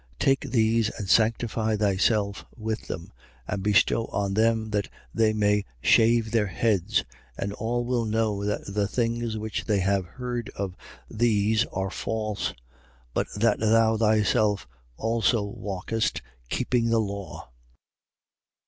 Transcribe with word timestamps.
21:24. 0.15 0.17
Take 0.19 0.39
these 0.49 0.89
and 0.97 1.07
sanctify 1.07 1.75
thyself 1.77 2.43
with 2.57 2.87
them: 2.87 3.11
and 3.47 3.61
bestow 3.61 4.05
on 4.05 4.33
them, 4.33 4.71
that 4.71 4.89
they 5.13 5.31
may 5.31 5.63
shave 5.79 6.31
their 6.31 6.47
heads. 6.47 7.03
And 7.37 7.53
all 7.53 7.85
will 7.85 8.05
know 8.05 8.43
that 8.43 8.65
the 8.65 8.87
things 8.87 9.37
which 9.37 9.65
they 9.65 9.77
have 9.81 10.05
heard 10.07 10.49
of 10.55 10.75
these 11.07 11.65
are 11.65 11.91
false: 11.91 12.55
but 13.13 13.27
that 13.35 13.59
thou 13.59 13.95
thyself 13.95 14.67
also 14.97 15.43
walkest 15.43 16.23
keeping 16.49 16.89
the 16.89 16.97
law. 16.99 17.51